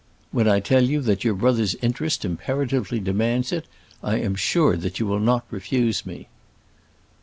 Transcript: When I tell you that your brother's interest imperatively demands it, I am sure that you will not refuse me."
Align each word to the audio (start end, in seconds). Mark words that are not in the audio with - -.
When 0.31 0.47
I 0.47 0.59
tell 0.61 0.81
you 0.81 0.99
that 1.01 1.23
your 1.23 1.35
brother's 1.35 1.75
interest 1.75 2.25
imperatively 2.25 2.99
demands 2.99 3.51
it, 3.51 3.65
I 4.01 4.17
am 4.17 4.33
sure 4.33 4.75
that 4.75 4.97
you 4.99 5.05
will 5.05 5.19
not 5.19 5.45
refuse 5.51 6.07
me." 6.07 6.27